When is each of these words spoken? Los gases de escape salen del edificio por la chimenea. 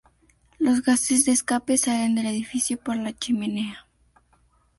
Los 0.57 0.81
gases 0.81 1.25
de 1.25 1.31
escape 1.31 1.77
salen 1.77 2.15
del 2.15 2.25
edificio 2.25 2.75
por 2.77 2.95
la 2.97 3.13
chimenea. 3.13 3.85